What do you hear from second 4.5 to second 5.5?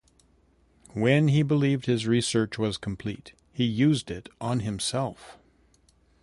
himself.